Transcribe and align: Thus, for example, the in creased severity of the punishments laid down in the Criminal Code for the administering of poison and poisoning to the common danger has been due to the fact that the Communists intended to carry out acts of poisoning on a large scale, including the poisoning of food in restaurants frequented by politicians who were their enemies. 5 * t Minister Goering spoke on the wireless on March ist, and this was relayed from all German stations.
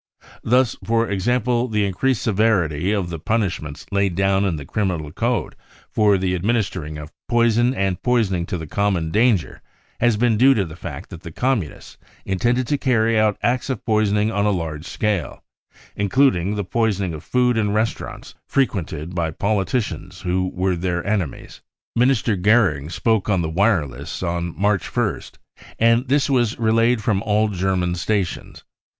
Thus, 0.43 0.75
for 0.83 1.07
example, 1.07 1.67
the 1.67 1.85
in 1.85 1.93
creased 1.93 2.23
severity 2.23 2.91
of 2.91 3.11
the 3.11 3.19
punishments 3.19 3.85
laid 3.91 4.15
down 4.15 4.45
in 4.45 4.55
the 4.55 4.65
Criminal 4.65 5.11
Code 5.11 5.55
for 5.91 6.17
the 6.17 6.33
administering 6.33 6.97
of 6.97 7.11
poison 7.29 7.75
and 7.75 8.01
poisoning 8.01 8.47
to 8.47 8.57
the 8.57 8.65
common 8.65 9.11
danger 9.11 9.61
has 9.99 10.17
been 10.17 10.37
due 10.37 10.55
to 10.55 10.65
the 10.65 10.75
fact 10.75 11.11
that 11.11 11.21
the 11.21 11.31
Communists 11.31 11.99
intended 12.25 12.65
to 12.65 12.79
carry 12.79 13.15
out 13.19 13.37
acts 13.43 13.69
of 13.69 13.85
poisoning 13.85 14.31
on 14.31 14.47
a 14.47 14.49
large 14.49 14.87
scale, 14.87 15.43
including 15.95 16.55
the 16.55 16.63
poisoning 16.65 17.13
of 17.13 17.23
food 17.23 17.55
in 17.55 17.71
restaurants 17.71 18.33
frequented 18.49 19.13
by 19.13 19.29
politicians 19.29 20.21
who 20.21 20.49
were 20.55 20.75
their 20.75 21.05
enemies. 21.05 21.61
5 21.93 21.93
* 21.93 21.93
t 21.95 21.99
Minister 21.99 22.35
Goering 22.35 22.89
spoke 22.89 23.29
on 23.29 23.43
the 23.43 23.49
wireless 23.51 24.23
on 24.23 24.59
March 24.59 24.97
ist, 24.97 25.37
and 25.77 26.07
this 26.07 26.27
was 26.27 26.57
relayed 26.57 27.03
from 27.03 27.21
all 27.21 27.49
German 27.49 27.93
stations. 27.93 28.63